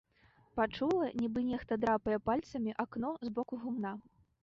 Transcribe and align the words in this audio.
Пачула 0.59 1.09
нібы 1.19 1.45
нехта 1.51 1.79
драпае 1.85 2.17
пальцамі 2.33 2.71
акно 2.85 3.15
з 3.31 3.39
боку 3.41 3.53
гумна. 3.65 3.99